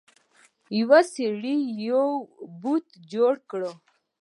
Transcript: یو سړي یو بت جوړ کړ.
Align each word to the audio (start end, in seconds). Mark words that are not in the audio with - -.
یو 0.79 0.91
سړي 1.11 1.57
یو 1.87 2.05
بت 2.61 2.85
جوړ 3.11 3.33
کړ. 3.49 3.61